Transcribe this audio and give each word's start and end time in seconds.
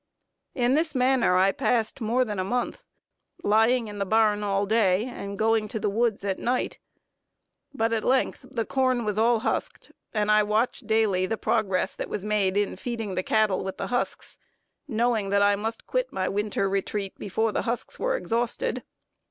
In 0.55 0.73
this 0.73 0.95
manner 0.95 1.37
I 1.37 1.51
passed 1.51 2.01
more 2.01 2.25
than 2.25 2.39
a 2.39 2.43
month, 2.43 2.83
lying 3.43 3.87
in 3.87 3.99
the 3.99 4.03
barn 4.05 4.41
all 4.41 4.65
day, 4.65 5.05
and 5.05 5.37
going 5.37 5.67
to 5.67 5.79
the 5.79 5.91
woods 5.91 6.23
at 6.25 6.39
night; 6.39 6.79
but 7.71 7.93
at 7.93 8.03
length 8.03 8.43
the 8.49 8.65
corn 8.65 9.05
was 9.05 9.19
all 9.19 9.41
husked, 9.41 9.91
and 10.11 10.31
I 10.31 10.41
watched 10.41 10.87
daily 10.87 11.27
the 11.27 11.37
progress 11.37 11.93
that 11.93 12.09
was 12.09 12.25
made 12.25 12.57
in 12.57 12.77
feeding 12.77 13.13
the 13.13 13.21
cattle 13.21 13.63
with 13.63 13.77
the 13.77 13.85
husks, 13.93 14.39
knowing 14.87 15.29
that 15.29 15.43
I 15.43 15.55
must 15.55 15.85
quit 15.85 16.11
my 16.11 16.27
winter 16.27 16.67
retreat 16.67 17.15
before 17.19 17.51
the 17.51 17.61
husks 17.61 17.99
were 17.99 18.17
exhausted. 18.17 18.81